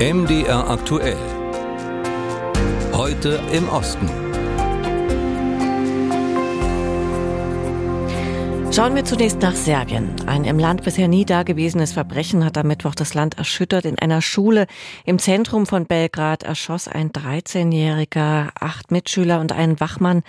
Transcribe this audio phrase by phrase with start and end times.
[0.00, 1.16] MDR aktuell.
[2.92, 4.08] Heute im Osten.
[8.70, 10.14] Schauen wir zunächst nach Serbien.
[10.26, 13.86] Ein im Land bisher nie dagewesenes Verbrechen hat am Mittwoch das Land erschüttert.
[13.86, 14.68] In einer Schule
[15.04, 20.22] im Zentrum von Belgrad erschoss ein 13-Jähriger acht Mitschüler und einen Wachmann.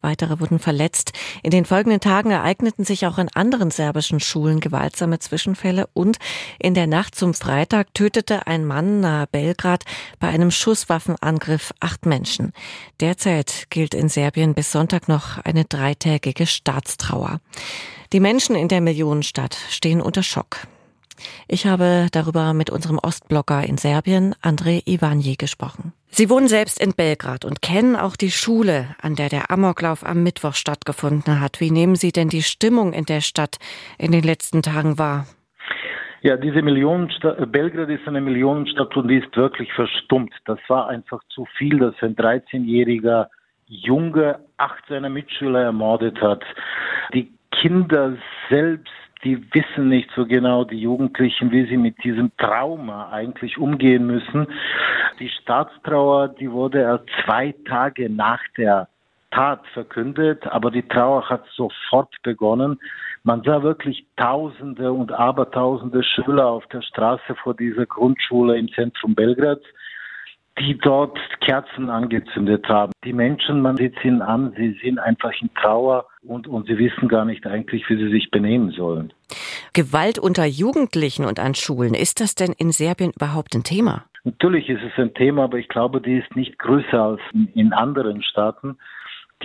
[0.00, 1.12] Weitere wurden verletzt.
[1.42, 6.18] In den folgenden Tagen ereigneten sich auch in anderen serbischen Schulen gewaltsame Zwischenfälle und
[6.58, 9.84] in der Nacht zum Freitag tötete ein Mann nahe Belgrad
[10.20, 12.52] bei einem Schusswaffenangriff acht Menschen.
[13.00, 17.40] Derzeit gilt in Serbien bis Sonntag noch eine dreitägige Staatstrauer.
[18.12, 20.66] Die Menschen in der Millionenstadt stehen unter Schock.
[21.48, 25.92] Ich habe darüber mit unserem Ostblocker in Serbien, André Ivanji, gesprochen.
[26.18, 30.22] Sie wohnen selbst in Belgrad und kennen auch die Schule, an der der Amoklauf am
[30.22, 31.60] Mittwoch stattgefunden hat.
[31.60, 33.58] Wie nehmen Sie denn die Stimmung in der Stadt
[33.98, 35.26] in den letzten Tagen wahr?
[36.22, 40.32] Ja, diese Millionenstadt, Belgrad ist eine Millionenstadt und die ist wirklich verstummt.
[40.46, 43.26] Das war einfach zu viel, dass ein 13-jähriger
[43.66, 46.42] Junge acht seiner Mitschüler ermordet hat.
[47.12, 47.30] Die
[47.60, 48.16] Kinder
[48.48, 48.88] selbst
[49.26, 54.46] die wissen nicht so genau, die Jugendlichen, wie sie mit diesem Trauma eigentlich umgehen müssen.
[55.18, 58.86] Die Staatstrauer, die wurde erst zwei Tage nach der
[59.32, 62.78] Tat verkündet, aber die Trauer hat sofort begonnen.
[63.24, 69.16] Man sah wirklich Tausende und Abertausende Schüler auf der Straße vor dieser Grundschule im Zentrum
[69.16, 69.66] Belgrads
[70.58, 72.92] die dort Kerzen angezündet haben.
[73.04, 77.08] Die Menschen, man sieht ihnen an, sie sind einfach in Trauer und, und sie wissen
[77.08, 79.12] gar nicht eigentlich, wie sie sich benehmen sollen.
[79.74, 84.04] Gewalt unter Jugendlichen und an Schulen, ist das denn in Serbien überhaupt ein Thema?
[84.24, 87.20] Natürlich ist es ein Thema, aber ich glaube, die ist nicht größer als
[87.54, 88.76] in anderen Staaten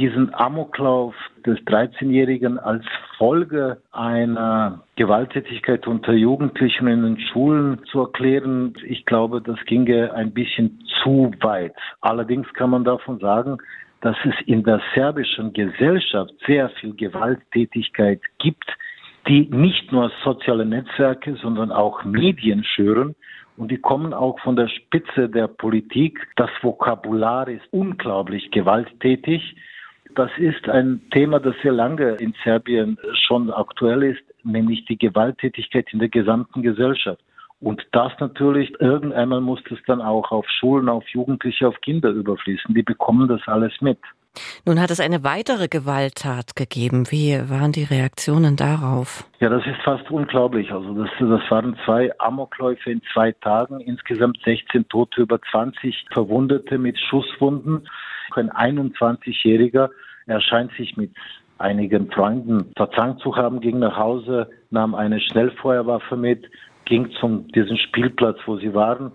[0.02, 1.13] diesen Amoklauf
[1.45, 2.83] des 13-Jährigen als
[3.19, 10.33] Folge einer Gewalttätigkeit unter Jugendlichen in den Schulen zu erklären, ich glaube, das ginge ein
[10.33, 11.75] bisschen zu weit.
[12.02, 13.59] Allerdings kann man davon sagen,
[14.02, 18.66] dass es in der serbischen Gesellschaft sehr viel Gewalttätigkeit gibt,
[19.28, 23.13] die nicht nur soziale Netzwerke, sondern auch Medien schüren.
[23.56, 26.28] Und die kommen auch von der Spitze der Politik.
[26.38, 29.56] Das Vokabular ist unglaublich gewalttätig.
[30.16, 35.88] Das ist ein Thema, das sehr lange in Serbien schon aktuell ist, nämlich die Gewalttätigkeit
[35.91, 37.22] in der gesamten Gesellschaft.
[37.59, 42.73] Und das natürlich, irgendeinmal muss das dann auch auf Schulen, auf Jugendliche, auf Kinder überfließen.
[42.73, 44.00] Die bekommen das alles mit.
[44.66, 47.11] Nun hat es eine weitere Gewalttat gegeben.
[47.11, 49.25] Wie waren die Reaktionen darauf?
[49.39, 50.71] Ja, das ist fast unglaublich.
[50.71, 56.77] Also das, das waren zwei Amokläufe in zwei Tagen, insgesamt 16 Tote, über 20 Verwundete
[56.77, 57.88] mit Schusswunden.
[58.38, 59.90] Ein 21-Jähriger
[60.25, 61.12] erscheint sich mit
[61.58, 66.50] einigen Freunden verzankt zu haben, ging nach Hause, nahm eine Schnellfeuerwaffe mit,
[66.86, 69.12] ging zum diesen Spielplatz, wo sie waren,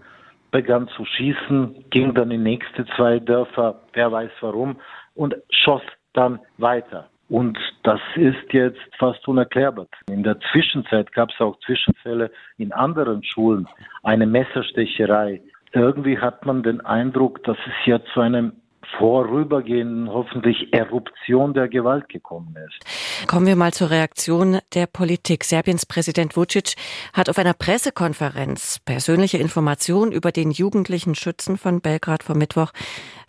[0.50, 4.76] begann zu schießen, ging dann in nächste zwei Dörfer, wer weiß warum,
[5.14, 7.08] und schoss dann weiter.
[7.28, 9.86] Und das ist jetzt fast unerklärbar.
[10.08, 13.66] In der Zwischenzeit gab es auch Zwischenfälle in anderen Schulen,
[14.04, 15.42] eine Messerstecherei.
[15.72, 18.52] Irgendwie hat man den Eindruck, dass es hier zu einem
[18.98, 23.26] vorübergehenden hoffentlich Eruption der Gewalt gekommen ist.
[23.28, 25.44] Kommen wir mal zur Reaktion der Politik.
[25.44, 26.74] Serbiens Präsident Vucic
[27.12, 32.72] hat auf einer Pressekonferenz persönliche Informationen über den jugendlichen Schützen von Belgrad vom Mittwoch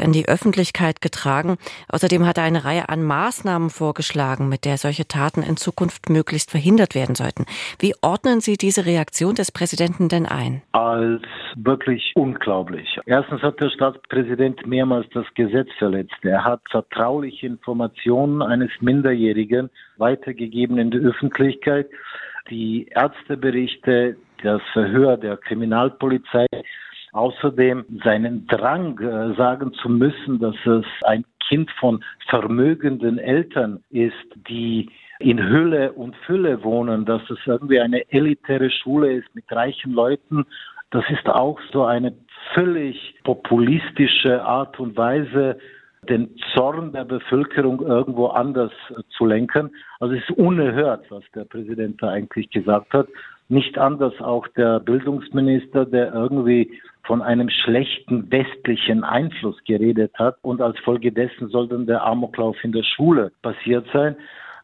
[0.02, 1.58] in die Öffentlichkeit getragen.
[1.90, 6.52] Außerdem hat er eine Reihe an Maßnahmen vorgeschlagen, mit der solche Taten in Zukunft möglichst
[6.52, 7.46] verhindert werden sollten.
[7.80, 10.62] Wie ordnen Sie diese Reaktion des Präsidenten denn ein?
[10.72, 11.24] Als
[11.56, 13.00] wirklich unglaublich.
[13.06, 16.24] Erstens hat der Staatspräsident mehrmals das Gesetz verletzt.
[16.24, 21.88] Er hat vertrauliche Informationen eines Minderjährigen weitergegeben in die Öffentlichkeit.
[22.50, 26.46] Die Ärzteberichte, das Verhör der Kriminalpolizei
[27.14, 34.14] Außerdem seinen Drang äh, sagen zu müssen, dass es ein Kind von vermögenden Eltern ist,
[34.48, 39.94] die in Hülle und Fülle wohnen, dass es irgendwie eine elitäre Schule ist mit reichen
[39.94, 40.46] Leuten.
[40.92, 42.14] Das ist auch so eine
[42.54, 45.58] völlig populistische Art und Weise,
[46.08, 48.72] den Zorn der Bevölkerung irgendwo anders
[49.10, 49.72] zu lenken.
[50.00, 53.08] Also es ist unerhört, was der Präsident da eigentlich gesagt hat.
[53.50, 60.62] Nicht anders auch der Bildungsminister, der irgendwie von einem schlechten westlichen Einfluss geredet hat und
[60.62, 64.16] als Folge dessen soll dann der Amoklauf in der Schule passiert sein.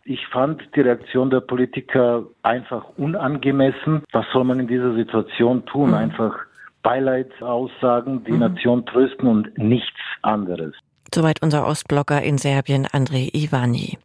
[0.05, 4.03] Ich fand die Reaktion der Politiker einfach unangemessen.
[4.11, 5.91] Was soll man in dieser Situation tun?
[5.91, 5.95] Mhm.
[5.95, 6.45] Einfach
[6.83, 8.39] Beileid aussagen, die mhm.
[8.39, 10.75] Nation trösten und nichts anderes.
[11.13, 13.97] Soweit unser Ostblocker in Serbien, André Ivani.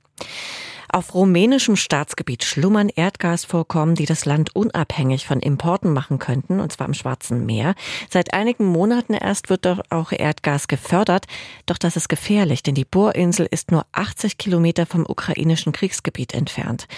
[0.91, 6.87] Auf rumänischem Staatsgebiet schlummern Erdgasvorkommen, die das Land unabhängig von Importen machen könnten, und zwar
[6.87, 7.75] im Schwarzen Meer.
[8.09, 11.27] Seit einigen Monaten erst wird dort auch Erdgas gefördert.
[11.67, 16.89] Doch das ist gefährlich, denn die Bohrinsel ist nur 80 Kilometer vom ukrainischen Kriegsgebiet entfernt.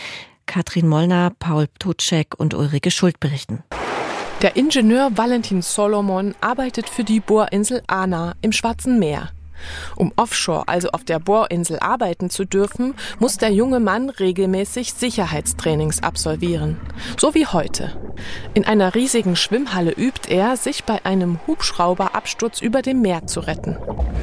[0.47, 3.65] Katrin Mollner, Paul Tutschek und Ulrike Schuld berichten.
[4.43, 9.29] Der Ingenieur Valentin Solomon arbeitet für die Bohrinsel Ana im Schwarzen Meer.
[9.97, 16.03] Um offshore, also auf der Bohrinsel, arbeiten zu dürfen, muss der junge Mann regelmäßig Sicherheitstrainings
[16.03, 16.77] absolvieren.
[17.17, 17.93] So wie heute.
[18.55, 23.77] In einer riesigen Schwimmhalle übt er, sich bei einem Hubschrauberabsturz über dem Meer zu retten.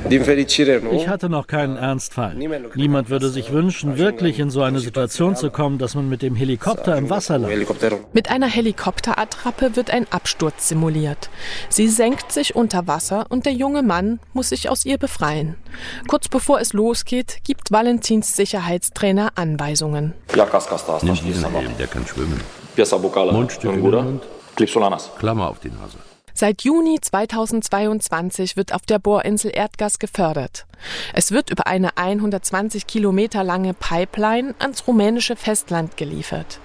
[0.10, 2.36] Ich hatte noch keinen Ernstfall.
[2.36, 6.36] Niemand würde sich wünschen, wirklich in so eine Situation zu kommen, dass man mit dem
[6.36, 7.68] Helikopter im Wasser landet.
[8.14, 11.30] Mit einer Helikopterattrappe wird ein Absturz simuliert.
[11.70, 15.56] Sie senkt sich unter Wasser und der junge Mann muss sich aus ihr befreien befreien.
[16.08, 20.14] Kurz bevor es losgeht, gibt Valentins Sicherheitstrainer Anweisungen.
[21.02, 22.42] Nimm diesen Helm, der kann schwimmen.
[23.32, 24.24] Mundstück in den Mund,
[25.18, 25.98] Klammer auf die Nase.
[26.34, 30.68] Seit Juni 2022 wird auf der Bohrinsel Erdgas gefördert.
[31.14, 36.60] Es wird über eine 120 Kilometer lange Pipeline ans rumänische Festland geliefert.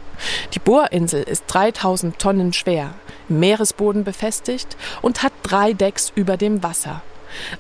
[0.52, 2.90] Die Bohrinsel ist 3000 Tonnen schwer,
[3.30, 7.00] im Meeresboden befestigt und hat drei Decks über dem Wasser.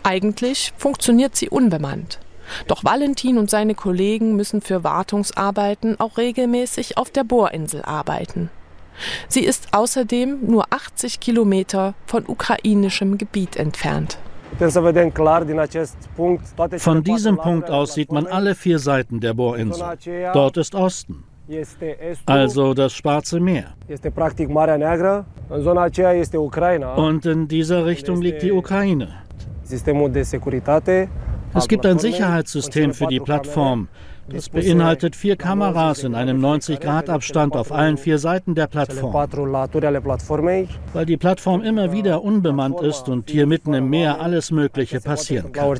[0.02, 2.18] Eigentlich funktioniert sie unbemannt.
[2.66, 8.50] Doch Valentin und seine Kollegen müssen für Wartungsarbeiten auch regelmäßig auf der Bohrinsel arbeiten.
[9.28, 14.18] Sie ist außerdem nur 80 Kilometer von ukrainischem Gebiet entfernt.
[16.78, 19.96] Von diesem Punkt aus sieht man alle vier Seiten der Bohrinsel.
[20.34, 21.24] Dort ist Osten.
[22.26, 23.72] Also das Schwarze Meer.
[26.96, 29.08] Und in dieser Richtung liegt die Ukraine.
[31.54, 33.88] Es gibt ein Sicherheitssystem für die Plattform.
[34.28, 39.12] Das beinhaltet vier Kameras in einem 90-Grad-Abstand auf allen vier Seiten der Plattform.
[39.12, 45.52] Weil die Plattform immer wieder unbemannt ist und hier mitten im Meer alles Mögliche passieren
[45.52, 45.76] kann.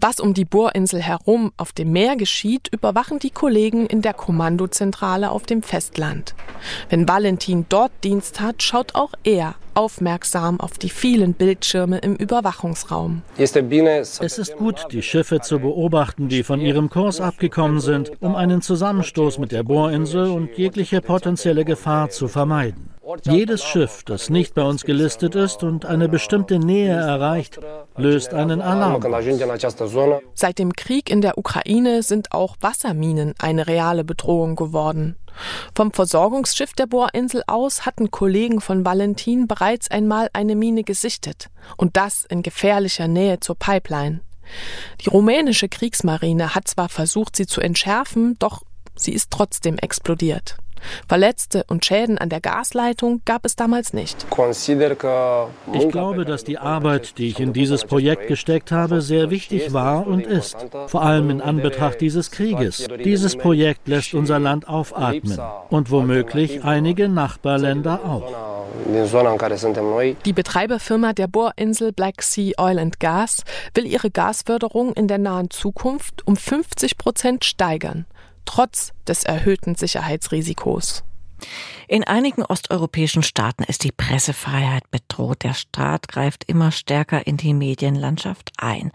[0.00, 5.30] Was um die Bohrinsel herum auf dem Meer geschieht, überwachen die Kollegen in der Kommandozentrale
[5.30, 6.34] auf dem Festland.
[6.90, 13.22] Wenn Valentin dort Dienst hat, schaut auch er aufmerksam auf die vielen Bildschirme im Überwachungsraum.
[13.36, 18.62] Es ist gut, die Schiffe zu beobachten, die von ihrem Kurs abgekommen sind, um einen
[18.62, 22.97] Zusammenstoß mit der Bohrinsel und jegliche potenzielle Gefahr zu vermeiden.
[23.24, 27.58] Jedes Schiff, das nicht bei uns gelistet ist und eine bestimmte Nähe erreicht,
[27.96, 29.02] löst einen Alarm.
[30.34, 35.16] Seit dem Krieg in der Ukraine sind auch Wasserminen eine reale Bedrohung geworden.
[35.74, 41.48] Vom Versorgungsschiff der Bohrinsel aus hatten Kollegen von Valentin bereits einmal eine Mine gesichtet.
[41.76, 44.20] Und das in gefährlicher Nähe zur Pipeline.
[45.00, 48.62] Die rumänische Kriegsmarine hat zwar versucht, sie zu entschärfen, doch
[48.96, 50.56] sie ist trotzdem explodiert.
[51.08, 54.26] Verletzte und Schäden an der Gasleitung gab es damals nicht.
[55.72, 60.06] Ich glaube, dass die Arbeit, die ich in dieses Projekt gesteckt habe, sehr wichtig war
[60.06, 60.56] und ist.
[60.86, 62.86] Vor allem in Anbetracht dieses Krieges.
[63.04, 65.38] Dieses Projekt lässt unser Land aufatmen
[65.70, 68.58] und womöglich einige Nachbarländer auch.
[70.24, 73.42] Die Betreiberfirma der Bohrinsel Black Sea Oil and Gas
[73.74, 78.06] will ihre Gasförderung in der nahen Zukunft um 50 Prozent steigern
[78.48, 81.04] trotz des erhöhten Sicherheitsrisikos.
[81.86, 85.42] In einigen osteuropäischen Staaten ist die Pressefreiheit bedroht.
[85.42, 88.92] Der Staat greift immer stärker in die Medienlandschaft ein.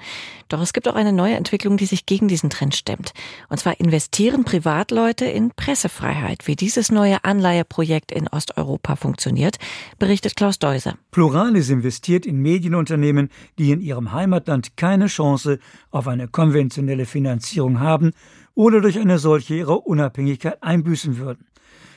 [0.48, 3.14] Doch es gibt auch eine neue Entwicklung, die sich gegen diesen Trend stemmt.
[3.50, 6.46] Und zwar investieren Privatleute in Pressefreiheit.
[6.46, 9.58] Wie dieses neue Anleiheprojekt in Osteuropa funktioniert,
[9.98, 10.96] berichtet Klaus Deuser.
[11.12, 15.58] Pluralis investiert in Medienunternehmen, die in ihrem Heimatland keine Chance
[15.90, 18.12] auf eine konventionelle Finanzierung haben
[18.54, 21.46] oder durch eine solche ihre Unabhängigkeit einbüßen würden.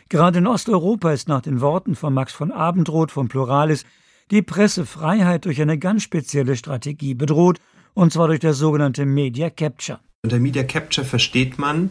[0.09, 3.85] Gerade in Osteuropa ist nach den Worten von Max von Abendroth von Pluralis
[4.31, 7.59] die Pressefreiheit durch eine ganz spezielle Strategie bedroht,
[7.93, 9.99] und zwar durch das sogenannte Media Capture.
[10.23, 11.91] Unter Media Capture versteht man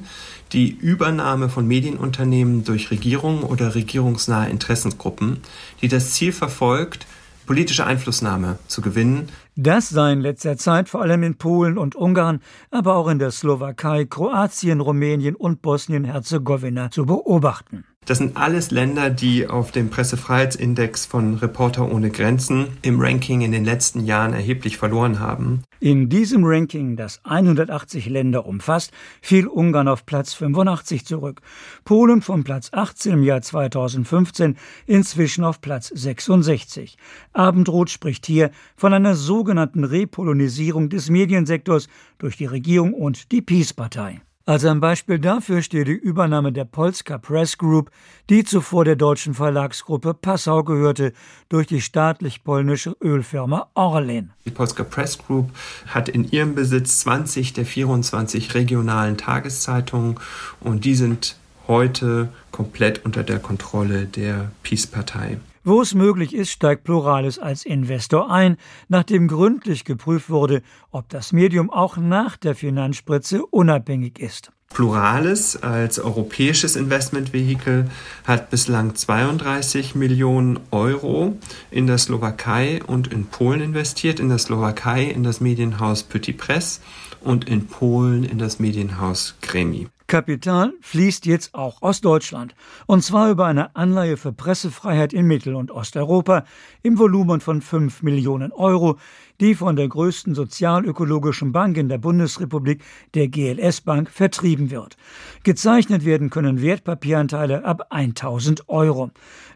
[0.53, 5.41] die Übernahme von Medienunternehmen durch Regierungen oder regierungsnahe Interessensgruppen,
[5.81, 7.07] die das Ziel verfolgt,
[7.45, 9.29] politische Einflussnahme zu gewinnen.
[9.55, 12.41] Das sei in letzter Zeit vor allem in Polen und Ungarn,
[12.71, 17.85] aber auch in der Slowakei, Kroatien, Rumänien und Bosnien-Herzegowina zu beobachten.
[18.05, 23.51] Das sind alles Länder, die auf dem Pressefreiheitsindex von Reporter ohne Grenzen im Ranking in
[23.51, 25.63] den letzten Jahren erheblich verloren haben.
[25.79, 31.41] In diesem Ranking, das 180 Länder umfasst, fiel Ungarn auf Platz 85 zurück.
[31.83, 36.97] Polen von Platz 18 im Jahr 2015 inzwischen auf Platz 66.
[37.33, 41.87] Abendroth spricht hier von einer sogenannten Repolonisierung des Mediensektors
[42.19, 44.21] durch die Regierung und die Peace-Partei.
[44.47, 47.89] Als ein Beispiel dafür steht die Übernahme der Polska Press Group,
[48.29, 51.13] die zuvor der deutschen Verlagsgruppe Passau gehörte,
[51.49, 54.33] durch die staatlich-polnische Ölfirma Orlen.
[54.45, 55.49] Die Polska Press Group
[55.87, 60.19] hat in ihrem Besitz 20 der 24 regionalen Tageszeitungen
[60.59, 61.37] und die sind
[61.67, 65.39] heute komplett unter der Kontrolle der Peace-Partei.
[65.67, 68.57] Wo es möglich ist, steigt Pluralis als Investor ein,
[68.87, 74.51] nachdem gründlich geprüft wurde, ob das Medium auch nach der Finanzspritze unabhängig ist.
[74.69, 77.89] Pluralis als europäisches Investmentvehikel
[78.25, 81.35] hat bislang 32 Millionen Euro
[81.71, 84.19] in der Slowakei und in Polen investiert.
[84.19, 86.79] In der Slowakei in das Medienhaus Petit Press
[87.21, 89.87] und in Polen in das Medienhaus Gremi.
[90.15, 92.55] Kapital fließt jetzt auch aus Deutschland,
[92.85, 96.45] und zwar über eine Anleihe für Pressefreiheit in Mittel- und Osteuropa
[96.83, 98.97] im Volumen von 5 Millionen Euro,
[99.41, 102.81] die von der größten sozialökologischen Bank in der Bundesrepublik,
[103.13, 104.95] der GLS Bank, vertrieben wird.
[105.43, 109.11] Gezeichnet werden können Wertpapieranteile ab 1000 Euro.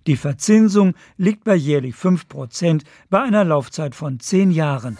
[0.07, 4.97] Die Verzinsung liegt bei jährlich 5 Prozent bei einer Laufzeit von 10 Jahren.